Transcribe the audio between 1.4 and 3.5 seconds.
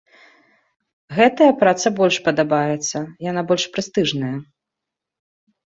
праца больш падабаецца, яна